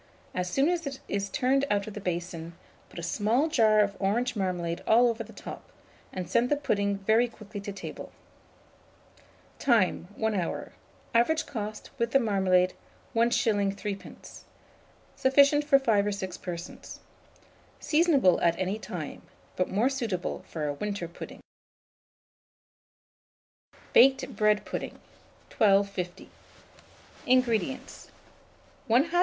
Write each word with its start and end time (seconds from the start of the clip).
As 0.33 0.49
soon 0.49 0.67
as 0.67 0.87
it 0.87 0.99
is 1.07 1.29
turned 1.29 1.63
out 1.69 1.85
of 1.85 1.93
the 1.93 1.99
basin, 1.99 2.53
put 2.89 2.97
a 2.97 3.03
small 3.03 3.47
jar 3.47 3.81
of 3.81 3.95
orange 3.99 4.35
marmalade 4.35 4.81
all 4.87 5.09
over 5.09 5.23
the 5.23 5.31
top, 5.31 5.69
and 6.11 6.27
send 6.27 6.49
the 6.49 6.55
pudding 6.55 6.97
very 6.97 7.27
quickly 7.27 7.61
to 7.61 7.71
table. 7.71 8.11
Time. 9.59 10.07
1 10.15 10.33
hour. 10.33 10.71
Average 11.13 11.45
cost, 11.45 11.91
with 11.99 12.13
the 12.13 12.19
marmalade, 12.19 12.73
1s. 13.15 13.75
3d. 13.75 14.43
Sufficient 15.15 15.63
for 15.63 15.77
5 15.77 16.07
or 16.07 16.11
6 16.11 16.35
persons. 16.39 16.99
Seasonable 17.79 18.41
at 18.41 18.57
any 18.57 18.79
time; 18.79 19.21
but 19.55 19.69
more 19.69 19.87
suitable 19.87 20.43
for 20.47 20.65
a 20.67 20.73
winter 20.73 21.07
pudding. 21.07 21.41
BAKED 23.93 24.35
BREAD 24.35 24.65
PUDDING. 24.65 24.97
1250. 25.55 26.31
INGREDIENTS. 27.27 28.09
1/2 28.89 29.11
lb. 29.11 29.19